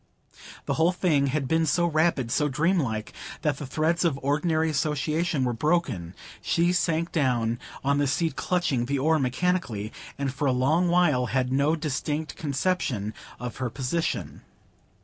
[0.65, 3.13] The whole thing had been so rapid, so dreamlike,
[3.43, 8.87] that the threads of ordinary association were broken; she sank down on the seat clutching
[8.87, 14.41] the oar mechanically, and for a long while had no distinct conception of her position.